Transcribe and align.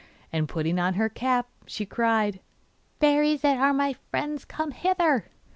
And 0.33 0.49
putting 0.49 0.79
on 0.79 0.95
her 0.95 1.09
cap, 1.09 1.47
she 1.67 1.85
cried: 1.85 2.39
Fairies 2.99 3.41
that 3.41 3.59
are 3.59 3.71
my 3.71 3.93
friends, 4.09 4.45
come 4.45 4.71
hither! 4.71 5.27